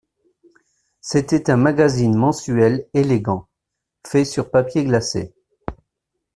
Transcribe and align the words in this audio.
C'était 0.99 1.51
un 1.51 1.57
magazine 1.57 2.15
mensuel 2.17 2.87
élégant, 2.95 3.47
fait 4.03 4.25
sur 4.25 4.49
papier 4.49 4.83
glacé. 4.83 5.35